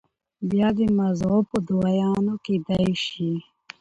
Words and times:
بيا 0.49 0.67
د 0.77 0.79
مزغو 0.97 1.39
پۀ 1.49 1.57
دوايانو 1.67 2.33
کېدے 2.45 2.83
شي 3.05 3.31